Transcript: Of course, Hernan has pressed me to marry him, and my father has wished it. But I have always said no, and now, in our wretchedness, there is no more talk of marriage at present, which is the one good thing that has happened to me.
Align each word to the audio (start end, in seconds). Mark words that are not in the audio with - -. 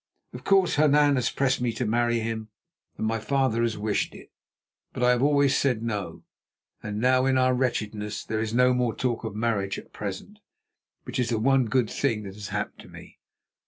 Of 0.33 0.43
course, 0.43 0.77
Hernan 0.77 1.13
has 1.17 1.29
pressed 1.29 1.61
me 1.61 1.71
to 1.73 1.85
marry 1.85 2.21
him, 2.21 2.49
and 2.97 3.05
my 3.05 3.19
father 3.19 3.61
has 3.61 3.77
wished 3.77 4.15
it. 4.15 4.31
But 4.93 5.03
I 5.03 5.11
have 5.11 5.21
always 5.21 5.55
said 5.55 5.83
no, 5.83 6.23
and 6.81 6.99
now, 6.99 7.27
in 7.27 7.37
our 7.37 7.53
wretchedness, 7.53 8.23
there 8.25 8.39
is 8.39 8.51
no 8.51 8.73
more 8.73 8.95
talk 8.95 9.23
of 9.23 9.35
marriage 9.35 9.77
at 9.77 9.93
present, 9.93 10.39
which 11.03 11.19
is 11.19 11.29
the 11.29 11.37
one 11.37 11.65
good 11.65 11.87
thing 11.87 12.23
that 12.23 12.33
has 12.33 12.47
happened 12.47 12.79
to 12.79 12.89
me. 12.89 13.19